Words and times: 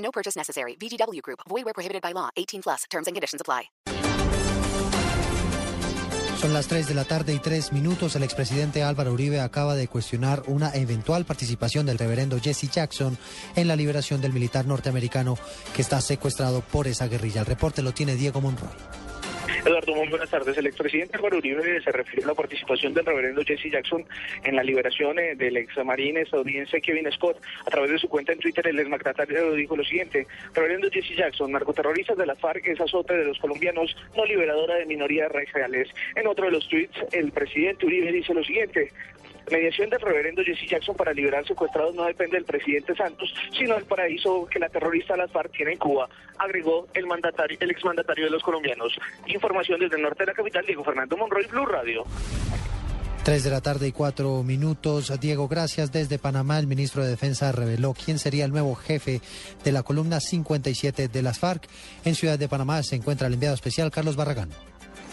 No 0.00 0.10
purchase 0.10 0.36
necessary. 0.36 0.76
VGW 0.76 1.22
Group. 1.22 1.40
Void 1.48 1.64
where 1.64 1.74
prohibited 1.74 2.02
by 2.02 2.12
law. 2.12 2.28
18 2.36 2.62
plus. 2.62 2.84
Terms 2.90 3.06
and 3.06 3.14
conditions 3.14 3.40
apply. 3.40 3.70
Son 6.40 6.54
las 6.54 6.68
3 6.68 6.88
de 6.88 6.94
la 6.94 7.04
tarde 7.04 7.34
y 7.34 7.38
3 7.38 7.70
minutos. 7.74 8.16
El 8.16 8.22
expresidente 8.22 8.82
Álvaro 8.82 9.12
Uribe 9.12 9.40
acaba 9.40 9.74
de 9.74 9.88
cuestionar 9.88 10.42
una 10.46 10.70
eventual 10.74 11.26
participación 11.26 11.84
del 11.84 11.98
reverendo 11.98 12.40
Jesse 12.40 12.70
Jackson 12.70 13.18
en 13.56 13.68
la 13.68 13.76
liberación 13.76 14.22
del 14.22 14.32
militar 14.32 14.64
norteamericano 14.64 15.36
que 15.76 15.82
está 15.82 16.00
secuestrado 16.00 16.62
por 16.62 16.86
esa 16.86 17.08
guerrilla. 17.08 17.40
El 17.40 17.46
reporte 17.46 17.82
lo 17.82 17.92
tiene 17.92 18.14
Diego 18.14 18.40
Monroy. 18.40 18.70
Eduardo, 19.64 19.94
muy 19.94 20.08
buenas 20.08 20.30
tardes. 20.30 20.56
El 20.56 20.66
expresidente 20.66 21.16
Álvaro 21.16 21.36
Uribe 21.36 21.82
se 21.82 21.92
refirió 21.92 22.24
a 22.24 22.28
la 22.28 22.34
participación 22.34 22.94
del 22.94 23.04
reverendo 23.04 23.42
Jesse 23.44 23.70
Jackson 23.70 24.06
en 24.42 24.56
la 24.56 24.62
liberación 24.62 25.18
eh, 25.18 25.34
del 25.34 25.58
ex 25.58 25.76
marín 25.84 26.16
estadounidense 26.16 26.80
Kevin 26.80 27.12
Scott. 27.12 27.36
A 27.66 27.70
través 27.70 27.90
de 27.90 27.98
su 27.98 28.08
cuenta 28.08 28.32
en 28.32 28.38
Twitter, 28.38 28.66
el 28.66 28.78
exmandatario 28.78 29.52
dijo 29.52 29.76
lo 29.76 29.84
siguiente: 29.84 30.26
Reverendo 30.54 30.88
Jesse 30.90 31.14
Jackson, 31.14 31.52
narcoterrorista 31.52 32.14
de 32.14 32.24
la 32.24 32.36
FARC, 32.36 32.68
es 32.68 32.80
azote 32.80 33.14
de 33.14 33.24
los 33.24 33.38
colombianos, 33.38 33.94
no 34.16 34.24
liberadora 34.24 34.76
de 34.76 34.86
minorías 34.86 35.30
raciales. 35.30 35.88
En 36.16 36.26
otro 36.26 36.46
de 36.46 36.52
los 36.52 36.66
tweets, 36.66 36.96
el 37.12 37.30
presidente 37.30 37.84
Uribe 37.84 38.12
dice 38.12 38.32
lo 38.32 38.42
siguiente: 38.42 38.90
mediación 39.50 39.90
del 39.90 40.00
reverendo 40.00 40.42
Jesse 40.42 40.68
Jackson 40.68 40.96
para 40.96 41.12
liberar 41.12 41.46
secuestrados 41.46 41.94
no 41.94 42.04
depende 42.04 42.36
del 42.36 42.44
presidente 42.44 42.94
Santos, 42.94 43.32
sino 43.56 43.74
del 43.74 43.84
paraíso 43.84 44.46
que 44.46 44.58
la 44.58 44.68
terrorista 44.68 45.16
las 45.16 45.30
FARC 45.30 45.52
tiene 45.52 45.72
en 45.72 45.78
Cuba, 45.78 46.08
agregó 46.38 46.86
el 46.94 47.06
mandatario, 47.06 47.56
el 47.60 47.70
exmandatario 47.70 48.24
de 48.24 48.30
los 48.30 48.42
colombianos. 48.42 48.98
Información 49.26 49.80
desde 49.80 49.96
el 49.96 50.02
norte 50.02 50.22
de 50.22 50.26
la 50.26 50.34
capital, 50.34 50.64
Diego 50.66 50.84
Fernando 50.84 51.16
Monroy, 51.16 51.46
Blue 51.46 51.66
Radio. 51.66 52.04
3 53.22 53.44
de 53.44 53.50
la 53.50 53.60
tarde 53.60 53.86
y 53.86 53.92
4 53.92 54.42
minutos. 54.42 55.12
Diego, 55.20 55.46
gracias. 55.46 55.92
Desde 55.92 56.18
Panamá, 56.18 56.58
el 56.58 56.66
ministro 56.66 57.04
de 57.04 57.10
Defensa 57.10 57.52
reveló 57.52 57.92
quién 57.92 58.18
sería 58.18 58.46
el 58.46 58.50
nuevo 58.50 58.74
jefe 58.74 59.20
de 59.62 59.72
la 59.72 59.82
columna 59.82 60.20
57 60.20 61.08
de 61.08 61.22
las 61.22 61.38
FARC. 61.38 61.68
En 62.04 62.14
Ciudad 62.14 62.38
de 62.38 62.48
Panamá 62.48 62.82
se 62.82 62.96
encuentra 62.96 63.26
el 63.26 63.34
enviado 63.34 63.54
especial 63.54 63.90
Carlos 63.90 64.16
Barragán. 64.16 64.48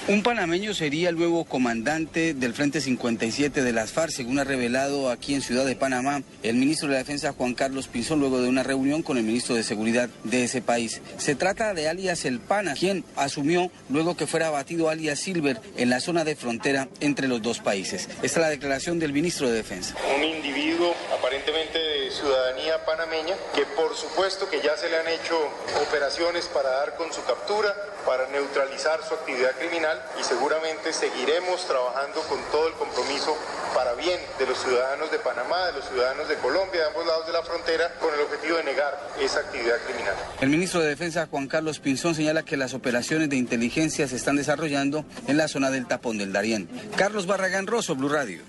Un 0.08 0.23
panameño 0.23 0.73
sería 0.73 1.09
el 1.09 1.17
nuevo 1.17 1.44
comandante 1.44 2.34
del 2.34 2.53
Frente 2.53 2.80
57 2.80 3.62
de 3.62 3.73
las 3.73 3.92
FARC, 3.92 4.12
según 4.12 4.39
ha 4.39 4.45
revelado 4.45 5.09
aquí 5.09 5.34
en 5.34 5.42
Ciudad 5.42 5.66
de 5.66 5.76
Panamá 5.76 6.22
el 6.44 6.56
ministro 6.56 6.88
de 6.88 6.94
la 6.94 7.00
Defensa 7.00 7.34
Juan 7.34 7.54
Carlos 7.54 7.89
Pinzón 7.89 8.22
luego 8.22 8.39
de 8.39 8.48
una 8.48 8.64
reunión 8.64 9.04
con 9.04 9.17
el 9.17 9.26
ministro 9.26 9.56
de 9.56 9.64
Seguridad 9.64 10.09
de 10.23 10.45
ese 10.45 10.62
país. 10.62 11.02
Se 11.17 11.36
trata 11.36 11.73
de 11.73 11.89
alias 11.89 12.23
El 12.23 12.39
Pana, 12.39 12.73
quien 12.76 13.04
asumió 13.17 13.70
luego 13.89 14.16
que 14.16 14.28
fuera 14.28 14.48
abatido 14.48 14.88
alias 14.88 15.20
Silver 15.20 15.59
en 15.76 15.89
la 15.89 16.00
zona 16.00 16.23
de 16.23 16.38
frontera 16.38 16.88
entre 17.02 17.28
los 17.28 17.42
dos 17.42 17.59
países. 17.59 18.08
Esta 18.22 18.26
es 18.26 18.38
la 18.38 18.50
declaración 18.50 19.00
del 19.00 19.11
ministro 19.11 19.50
de 19.50 19.56
Defensa. 19.56 19.94
Un 20.16 20.23
individuo 20.23 20.95
aparentemente 21.17 21.78
de 21.80 22.11
ciudadanía 22.11 22.86
panameña 22.86 23.36
que 23.54 23.66
por 23.76 23.94
supuesto 23.95 24.50
que 24.50 24.61
ya 24.61 24.78
se 24.78 24.89
le 24.89 24.98
han 24.98 25.08
hecho 25.08 25.38
operaciones 25.82 26.45
para 26.45 26.70
dar 26.70 26.95
con 26.95 27.11
su 27.11 27.23
captura, 27.26 27.76
para 28.08 28.25
neutralizar 28.30 29.03
su 29.03 29.13
actividad 29.13 29.52
criminal 29.59 30.02
y 30.17 30.23
seguramente 30.23 30.94
seguiremos 30.94 31.67
trabajando 31.67 32.22
con 32.30 32.39
todo 32.53 32.69
el 32.69 32.73
compromiso 32.75 33.36
para 33.76 33.93
bien 33.95 34.17
de 34.39 34.48
los 34.48 34.58
ciudadanos 34.58 35.11
de 35.11 35.20
Panamá, 35.20 35.67
de 35.67 35.73
los 35.73 35.89
ciudadanos 35.89 36.30
de 36.30 36.36
Colombia, 36.36 36.80
de 36.80 36.87
ambos 36.87 37.05
lados 37.05 37.27
de 37.27 37.33
la 37.33 37.43
frontera, 37.43 37.92
con 37.99 38.14
el 38.14 38.21
objetivo 38.21 38.55
de 38.55 38.64
negar 38.64 38.98
esa 39.20 39.42
actividad 39.42 39.76
criminal. 39.86 40.15
El 40.39 40.49
ministro 40.49 40.80
de 40.80 40.87
Defensa, 40.87 41.27
Juan 41.30 41.48
Carlos 41.48 41.80
Pinzón, 41.80 42.15
señala 42.15 42.43
que 42.43 42.55
las 42.55 42.73
operaciones 42.73 43.30
de 43.30 43.36
inteligencia 43.36 44.08
se 44.08 44.15
están 44.15 44.37
desarrollando 44.37 45.03
en 45.27 45.36
la 45.36 45.49
zona 45.49 45.70
del 45.70 45.86
tapón 45.86 46.17
del 46.17 46.32
Darién. 46.32 46.70
Carlos 46.95 47.27
Barragán 47.27 47.67
Rosso, 47.67 47.93
Blue 47.93 48.08
Radio. 48.08 48.42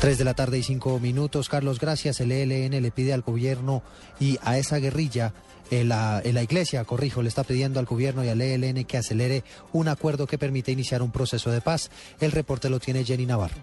3 0.00 0.18
de 0.18 0.24
la 0.24 0.34
tarde 0.34 0.58
y 0.58 0.62
5 0.64 0.98
minutos. 0.98 1.48
Carlos, 1.48 1.78
gracias. 1.78 2.20
El 2.20 2.32
ELN 2.32 2.82
le 2.82 2.90
pide 2.90 3.14
al 3.14 3.22
gobierno 3.22 3.82
y 4.18 4.38
a 4.42 4.58
esa 4.58 4.78
guerrilla 4.78 5.32
la, 5.70 6.20
en 6.24 6.34
la, 6.34 6.42
iglesia, 6.42 6.84
corrijo, 6.84 7.22
le 7.22 7.28
está 7.28 7.44
pidiendo 7.44 7.80
al 7.80 7.86
gobierno 7.86 8.24
y 8.24 8.28
al 8.28 8.40
ELN 8.40 8.84
que 8.84 8.98
acelere 8.98 9.44
un 9.72 9.88
acuerdo 9.88 10.26
que 10.26 10.38
permita 10.38 10.70
iniciar 10.70 11.02
un 11.02 11.10
proceso 11.10 11.50
de 11.50 11.60
paz. 11.60 11.90
El 12.20 12.32
reporte 12.32 12.70
lo 12.70 12.80
tiene 12.80 13.04
Jenny 13.04 13.26
Navarro. 13.26 13.62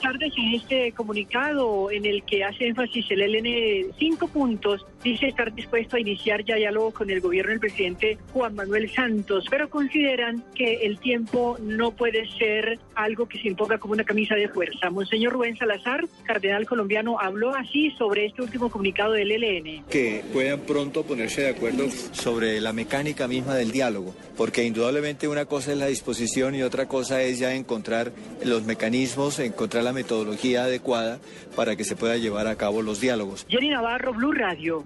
Tardes. 0.00 0.32
En 0.36 0.54
este 0.54 0.92
comunicado 0.92 1.90
en 1.90 2.04
el 2.06 2.22
que 2.24 2.44
hace 2.44 2.66
énfasis 2.66 3.06
el 3.10 3.22
ELN 3.22 3.92
cinco 3.98 4.28
puntos, 4.28 4.86
dice 5.02 5.28
estar 5.28 5.52
dispuesto 5.54 5.96
a 5.96 6.00
iniciar 6.00 6.44
ya 6.44 6.56
diálogo 6.56 6.92
con 6.92 7.10
el 7.10 7.20
gobierno 7.20 7.50
del 7.50 7.60
presidente 7.60 8.18
Juan 8.32 8.54
Manuel 8.54 8.90
Santos, 8.90 9.44
pero 9.50 9.68
consideran 9.68 10.44
que 10.54 10.86
el 10.86 10.98
tiempo 10.98 11.56
no 11.60 11.92
puede 11.92 12.28
ser 12.38 12.78
algo 12.94 13.26
que 13.26 13.40
se 13.40 13.48
imponga 13.48 13.78
como 13.78 13.94
una 13.94 14.04
camisa 14.04 14.34
de 14.34 14.48
fuerza. 14.48 14.90
Monseñor 14.90 15.32
Rubén 15.32 15.56
Salazar, 15.56 16.06
cardenal 16.24 16.66
colombiano, 16.66 17.18
habló 17.18 17.54
así 17.54 17.90
sobre 17.98 18.26
este 18.26 18.42
último 18.42 18.70
comunicado 18.70 19.12
del 19.12 19.32
ELN. 19.32 19.84
Que 19.84 20.22
puedan 20.32 20.60
pronto 20.60 21.04
ponerse 21.04 21.42
de 21.42 21.50
acuerdo 21.50 21.88
sobre 22.12 22.60
la 22.60 22.72
mecánica 22.72 23.28
misma 23.28 23.54
del 23.54 23.72
diálogo, 23.72 24.14
porque 24.36 24.64
indudablemente 24.64 25.28
una 25.28 25.46
cosa 25.46 25.72
es 25.72 25.78
la 25.78 25.86
disposición 25.86 26.54
y 26.54 26.62
otra 26.62 26.88
cosa 26.88 27.22
es 27.22 27.38
ya 27.38 27.54
encontrar 27.54 28.12
los 28.44 28.64
mecanismos, 28.64 29.38
encontrar 29.50 29.84
la 29.84 29.92
metodología 29.92 30.64
adecuada 30.64 31.18
para 31.54 31.76
que 31.76 31.84
se 31.84 31.96
pueda 31.96 32.16
llevar 32.16 32.46
a 32.46 32.56
cabo 32.56 32.82
los 32.82 33.00
diálogos. 33.00 33.46
Jenny 33.48 33.70
Navarro, 33.70 34.12
Blue 34.12 34.32
Radio. 34.32 34.84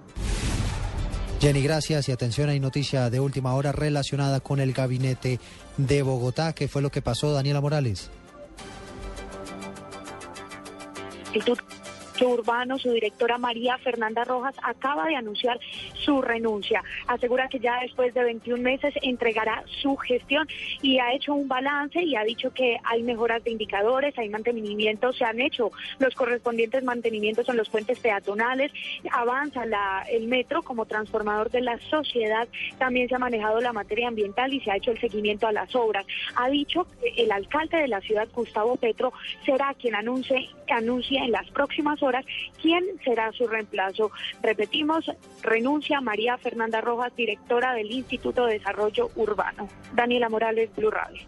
Jenny, 1.41 1.63
gracias 1.63 2.09
y 2.09 2.13
atención, 2.13 2.49
hay 2.49 2.59
noticia 2.59 3.11
de 3.11 3.21
última 3.21 3.55
hora 3.55 3.73
relacionada 3.73 4.41
con 4.41 4.61
el 4.61 4.73
gabinete 4.73 5.39
de 5.77 6.03
Bogotá. 6.03 6.55
¿Qué 6.55 6.69
fue 6.69 6.81
lo 6.81 6.91
que 6.91 7.03
pasó, 7.03 7.33
Daniela 7.33 7.61
Morales? 7.61 8.11
Urbano, 12.23 12.79
su 12.79 12.93
directora 12.93 13.39
María 13.39 13.77
Fernanda 13.79 14.25
Rojas 14.25 14.55
acaba 14.63 15.07
de 15.07 15.17
anunciar 15.17 15.59
su 16.05 16.23
renuncia. 16.23 16.83
Asegura 17.07 17.49
que 17.49 17.59
ya 17.59 17.81
después 17.81 18.15
de 18.15 18.25
21 18.25 18.63
meses 18.63 18.95
entregará 19.03 19.65
su 19.83 19.97
gestión 19.97 20.47
y 20.83 20.99
ha 20.99 21.13
hecho 21.13 21.35
un 21.35 21.49
balance 21.49 22.03
y 22.03 22.17
ha 22.17 22.25
dicho 22.25 22.53
que 22.53 22.77
hay 22.85 23.03
mejoras 23.03 23.43
de 23.45 23.51
indicadores, 23.51 24.17
hay 24.19 24.29
mantenimientos, 24.29 25.17
se 25.17 25.25
han 25.25 25.41
hecho 25.41 25.71
los 25.99 26.15
correspondientes 26.15 26.85
mantenimientos 26.85 27.49
en 27.49 27.57
los 27.57 27.69
puentes 27.69 27.99
peatonales, 27.99 28.73
avanza 29.11 29.65
el 30.11 30.29
metro 30.29 30.63
como 30.63 30.87
transformador 30.87 31.51
de 31.51 31.61
la 31.61 31.79
sociedad, 31.91 32.49
también 32.79 33.09
se 33.09 33.15
ha 33.15 33.19
manejado 33.19 33.61
la 33.61 33.73
materia 33.73 34.09
ambiental 34.09 34.53
y 34.53 34.61
se 34.61 34.71
ha 34.71 34.77
hecho 34.77 34.91
el 34.91 35.01
seguimiento 35.01 35.47
a 35.47 35.53
las 35.53 35.75
obras. 35.75 36.05
Ha 36.37 36.49
dicho 36.49 36.87
que 37.01 37.23
el 37.23 37.33
alcalde 37.33 37.79
de 37.79 37.89
la 37.89 38.01
ciudad, 38.01 38.29
Gustavo 38.33 38.77
Petro, 38.77 39.13
será 39.45 39.75
quien 39.75 39.95
anuncie, 39.95 40.51
anuncie 40.69 41.19
en 41.19 41.33
las 41.33 41.49
próximas 41.51 42.03
horas 42.03 42.25
quién 42.61 42.85
será 43.05 43.33
su 43.33 43.47
reemplazo. 43.47 44.11
Repetimos, 44.43 45.11
renuncia 45.43 45.94
María 46.01 46.37
Fernanda 46.39 46.81
Rojas, 46.81 47.15
directora 47.17 47.75
del 47.75 47.91
Instituto 47.91 48.47
de 48.47 48.55
Desarrollo 48.55 49.11
Urbano. 49.17 49.69
Daniela 49.95 50.29
Morales, 50.29 50.71
Blue 50.77 50.91
Radio. 50.91 51.23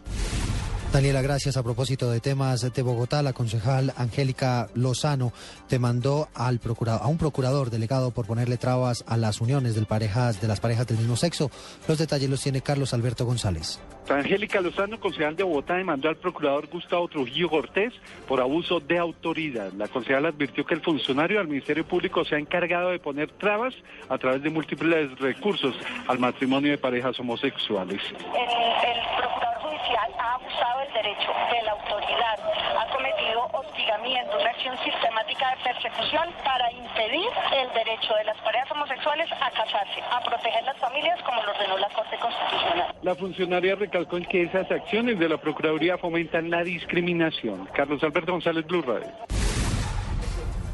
Daniela, 0.96 1.20
gracias. 1.20 1.58
A 1.58 1.62
propósito 1.62 2.10
de 2.10 2.20
temas 2.20 2.72
de 2.72 2.82
Bogotá, 2.82 3.20
la 3.20 3.34
concejal 3.34 3.92
Angélica 3.98 4.68
Lozano 4.72 5.30
te 5.68 5.78
mandó 5.78 6.28
al 6.34 6.58
procurador, 6.58 7.02
a 7.02 7.06
un 7.08 7.18
procurador 7.18 7.68
delegado 7.68 8.12
por 8.12 8.26
ponerle 8.26 8.56
trabas 8.56 9.04
a 9.06 9.18
las 9.18 9.42
uniones 9.42 9.74
de, 9.74 9.84
parejas, 9.84 10.40
de 10.40 10.48
las 10.48 10.58
parejas 10.58 10.86
del 10.86 10.96
mismo 10.96 11.14
sexo. 11.16 11.50
Los 11.86 11.98
detalles 11.98 12.30
los 12.30 12.40
tiene 12.42 12.62
Carlos 12.62 12.94
Alberto 12.94 13.26
González. 13.26 13.78
Angélica 14.08 14.62
Lozano, 14.62 14.98
concejal 14.98 15.36
de 15.36 15.42
Bogotá, 15.42 15.74
demandó 15.74 16.08
al 16.08 16.16
procurador 16.16 16.66
Gustavo 16.68 17.08
Trujillo 17.08 17.50
Cortés 17.50 17.92
por 18.26 18.40
abuso 18.40 18.80
de 18.80 18.96
autoridad. 18.96 19.72
La 19.74 19.88
concejal 19.88 20.24
advirtió 20.24 20.64
que 20.64 20.72
el 20.72 20.80
funcionario 20.80 21.40
del 21.40 21.48
Ministerio 21.48 21.86
Público 21.86 22.24
se 22.24 22.36
ha 22.36 22.38
encargado 22.38 22.88
de 22.88 23.00
poner 23.00 23.30
trabas 23.32 23.74
a 24.08 24.16
través 24.16 24.42
de 24.42 24.48
múltiples 24.48 25.18
recursos 25.18 25.74
al 26.08 26.18
matrimonio 26.18 26.70
de 26.70 26.78
parejas 26.78 27.20
homosexuales. 27.20 28.00
El, 28.00 28.14
el 28.14 29.00
procurador 29.18 29.56
judicial 29.60 30.10
ha 30.18 30.34
abusado 30.36 30.76
del 30.78 30.84
derecho 30.96 31.30
de 31.52 31.62
la 31.62 31.72
autoridad, 31.72 32.38
ha 32.78 32.86
cometido 32.88 33.44
hostigamiento, 33.52 34.38
una 34.40 34.50
acción 34.50 34.76
sistemática 34.82 35.50
de 35.50 35.72
persecución 35.72 36.32
para 36.42 36.72
impedir 36.72 37.28
el 37.52 37.68
derecho 37.74 38.14
de 38.14 38.24
las 38.24 38.36
parejas 38.38 38.70
homosexuales 38.70 39.28
a 39.32 39.50
casarse, 39.50 40.00
a 40.10 40.20
proteger 40.24 40.64
las 40.64 40.76
familias 40.78 41.20
como 41.22 41.42
lo 41.42 41.50
ordenó 41.52 41.76
la 41.76 41.88
Corte 41.90 42.16
Constitucional. 42.16 42.94
La 43.02 43.14
funcionaria 43.14 43.74
recalcó 43.74 44.16
que 44.30 44.42
esas 44.42 44.70
acciones 44.70 45.18
de 45.18 45.28
la 45.28 45.36
Procuraduría 45.36 45.98
fomentan 45.98 46.50
la 46.50 46.62
discriminación. 46.64 47.66
Carlos 47.74 48.02
Alberto 48.02 48.32
González, 48.32 48.66
Blue 48.66 48.82
Radio. 48.82 49.12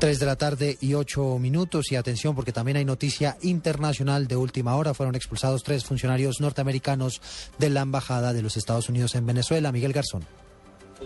Tres 0.03 0.19
de 0.19 0.27
la 0.27 0.35
tarde 0.35 0.79
y 0.81 0.95
ocho 0.95 1.39
minutos 1.39 1.93
y 1.93 1.95
atención 1.95 2.35
porque 2.35 2.51
también 2.51 2.77
hay 2.77 2.85
noticia 2.85 3.37
internacional 3.41 4.27
de 4.27 4.35
última 4.35 4.75
hora. 4.75 4.95
Fueron 4.95 5.15
expulsados 5.15 5.63
tres 5.63 5.85
funcionarios 5.85 6.41
norteamericanos 6.41 7.23
de 7.57 7.71
la 7.71 7.83
Embajada 7.83 8.33
de 8.33 8.43
los 8.43 8.57
Estados 8.57 8.89
Unidos 8.89 9.15
en 9.15 9.27
Venezuela. 9.27 9.71
Miguel 9.71 9.93
Garzón. 9.93 10.27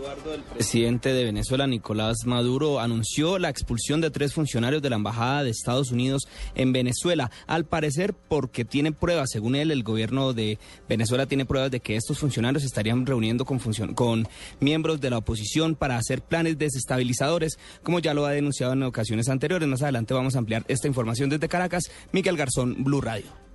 El 0.06 0.42
presidente 0.42 1.12
de 1.12 1.24
Venezuela, 1.24 1.66
Nicolás 1.66 2.18
Maduro, 2.26 2.78
anunció 2.78 3.38
la 3.38 3.48
expulsión 3.48 4.00
de 4.00 4.10
tres 4.10 4.34
funcionarios 4.34 4.80
de 4.80 4.90
la 4.90 4.96
Embajada 4.96 5.42
de 5.42 5.50
Estados 5.50 5.90
Unidos 5.90 6.28
en 6.54 6.72
Venezuela, 6.72 7.30
al 7.48 7.64
parecer 7.64 8.14
porque 8.14 8.64
tiene 8.64 8.92
pruebas, 8.92 9.30
según 9.32 9.56
él, 9.56 9.72
el 9.72 9.82
gobierno 9.82 10.32
de 10.32 10.58
Venezuela 10.88 11.26
tiene 11.26 11.44
pruebas 11.44 11.72
de 11.72 11.80
que 11.80 11.96
estos 11.96 12.18
funcionarios 12.18 12.62
estarían 12.62 13.04
reuniendo 13.04 13.44
con, 13.44 13.58
con 13.94 14.28
miembros 14.60 15.00
de 15.00 15.10
la 15.10 15.18
oposición 15.18 15.74
para 15.74 15.96
hacer 15.96 16.22
planes 16.22 16.56
desestabilizadores, 16.56 17.58
como 17.82 17.98
ya 17.98 18.14
lo 18.14 18.26
ha 18.26 18.30
denunciado 18.30 18.74
en 18.74 18.84
ocasiones 18.84 19.28
anteriores. 19.28 19.68
Más 19.68 19.82
adelante 19.82 20.14
vamos 20.14 20.36
a 20.36 20.38
ampliar 20.38 20.64
esta 20.68 20.86
información 20.86 21.30
desde 21.30 21.48
Caracas. 21.48 21.90
Miguel 22.12 22.36
Garzón, 22.36 22.84
Blue 22.84 23.00
Radio. 23.00 23.45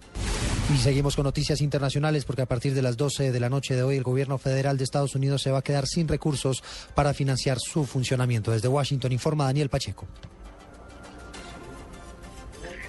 Y 0.73 0.77
seguimos 0.77 1.17
con 1.17 1.25
noticias 1.25 1.59
internacionales 1.59 2.23
porque 2.23 2.43
a 2.43 2.45
partir 2.45 2.73
de 2.73 2.81
las 2.81 2.95
12 2.95 3.33
de 3.33 3.39
la 3.41 3.49
noche 3.49 3.75
de 3.75 3.83
hoy 3.83 3.97
el 3.97 4.03
gobierno 4.03 4.37
federal 4.37 4.77
de 4.77 4.85
Estados 4.85 5.15
Unidos 5.15 5.41
se 5.41 5.51
va 5.51 5.59
a 5.59 5.61
quedar 5.61 5.85
sin 5.85 6.07
recursos 6.07 6.63
para 6.95 7.13
financiar 7.13 7.59
su 7.59 7.85
funcionamiento. 7.85 8.51
Desde 8.51 8.69
Washington 8.69 9.11
informa 9.11 9.45
Daniel 9.45 9.69
Pacheco. 9.69 10.07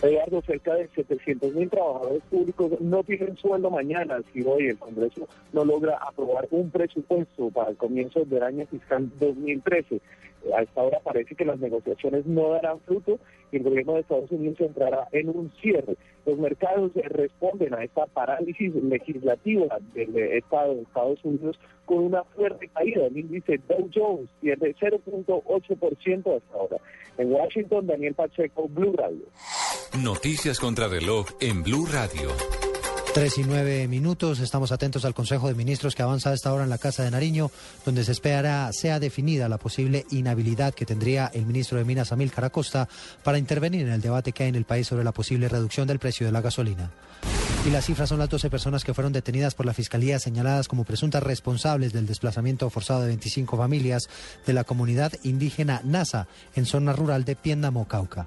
Eduardo, 0.02 0.42
cerca 0.42 0.74
de 0.74 0.88
700 0.88 1.54
mil 1.54 1.70
trabajadores 1.70 2.22
públicos 2.28 2.80
no 2.80 3.04
tienen 3.04 3.36
sueldo 3.36 3.70
mañana 3.70 4.18
si 4.32 4.42
hoy 4.42 4.66
el 4.66 4.78
Congreso 4.78 5.28
no 5.52 5.64
logra 5.64 5.96
aprobar 5.96 6.48
un 6.50 6.70
presupuesto 6.70 7.50
para 7.50 7.70
el 7.70 7.76
comienzo 7.76 8.24
del 8.24 8.42
año 8.42 8.66
fiscal 8.66 9.08
2013. 9.20 10.00
A 10.56 10.62
esta 10.62 10.82
hora 10.82 10.98
parece 11.04 11.36
que 11.36 11.44
las 11.44 11.60
negociaciones 11.60 12.26
no 12.26 12.48
darán 12.50 12.80
fruto 12.80 13.20
y 13.52 13.58
el 13.58 13.62
gobierno 13.62 13.94
de 13.94 14.00
Estados 14.00 14.30
Unidos 14.32 14.60
entrará 14.60 15.06
en 15.12 15.28
un 15.28 15.52
cierre. 15.60 15.96
Los 16.26 16.36
mercados 16.36 16.90
responden 16.94 17.72
a 17.74 17.84
esta 17.84 18.06
parálisis 18.06 18.74
legislativa 18.74 19.78
del 19.94 20.16
Estado 20.16 20.74
de 20.74 20.82
Estados 20.82 21.24
Unidos 21.24 21.60
con 21.92 22.04
una 22.04 22.24
fuerte 22.24 22.68
caída. 22.68 23.04
El 23.06 23.18
índice 23.18 23.60
Dow 23.68 23.90
Jones 23.94 24.30
pierde 24.40 24.74
0.8% 24.80 26.36
hasta 26.36 26.54
ahora. 26.54 26.78
En 27.18 27.30
Washington, 27.30 27.86
Daniel 27.86 28.14
Pacheco, 28.14 28.66
Blue 28.68 28.94
Radio. 28.96 29.26
Noticias 30.02 30.58
contra 30.58 30.88
reloj 30.88 31.26
en 31.40 31.62
Blue 31.62 31.84
Radio. 31.84 32.30
Tres 33.12 33.36
y 33.36 33.42
nueve 33.44 33.86
minutos. 33.88 34.40
Estamos 34.40 34.72
atentos 34.72 35.04
al 35.04 35.12
Consejo 35.12 35.48
de 35.48 35.54
Ministros 35.54 35.94
que 35.94 36.02
avanza 36.02 36.30
a 36.30 36.32
esta 36.32 36.54
hora 36.54 36.64
en 36.64 36.70
la 36.70 36.78
Casa 36.78 37.04
de 37.04 37.10
Nariño, 37.10 37.50
donde 37.84 38.04
se 38.04 38.12
espera 38.12 38.72
sea 38.72 38.98
definida 38.98 39.50
la 39.50 39.58
posible 39.58 40.06
inhabilidad 40.12 40.72
que 40.72 40.86
tendría 40.86 41.30
el 41.34 41.44
ministro 41.44 41.76
de 41.76 41.84
Minas, 41.84 42.10
Amil 42.10 42.32
Caracosta, 42.32 42.88
para 43.22 43.36
intervenir 43.36 43.82
en 43.82 43.92
el 43.92 44.00
debate 44.00 44.32
que 44.32 44.44
hay 44.44 44.48
en 44.48 44.54
el 44.54 44.64
país 44.64 44.86
sobre 44.86 45.04
la 45.04 45.12
posible 45.12 45.50
reducción 45.50 45.86
del 45.86 45.98
precio 45.98 46.24
de 46.24 46.32
la 46.32 46.40
gasolina. 46.40 46.90
Y 47.66 47.70
las 47.70 47.84
cifras 47.84 48.08
son 48.08 48.18
las 48.18 48.28
12 48.28 48.50
personas 48.50 48.82
que 48.82 48.92
fueron 48.92 49.12
detenidas 49.12 49.54
por 49.54 49.66
la 49.66 49.72
Fiscalía 49.72 50.18
señaladas 50.18 50.66
como 50.66 50.84
presuntas 50.84 51.22
responsables 51.22 51.92
del 51.92 52.06
desplazamiento 52.06 52.68
forzado 52.70 53.02
de 53.02 53.08
25 53.08 53.56
familias 53.56 54.08
de 54.44 54.52
la 54.52 54.64
comunidad 54.64 55.12
indígena 55.22 55.80
NASA 55.84 56.26
en 56.56 56.66
zona 56.66 56.92
rural 56.92 57.24
de 57.24 57.36
Piendamo, 57.36 57.86
Cauca. 57.86 58.26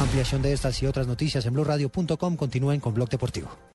Ampliación 0.00 0.42
de 0.42 0.52
estas 0.52 0.80
y 0.82 0.86
otras 0.86 1.06
noticias 1.06 1.44
en 1.46 1.54
blurradio.com. 1.54 2.36
Continúen 2.36 2.80
con 2.80 2.94
Blog 2.94 3.08
Deportivo. 3.08 3.66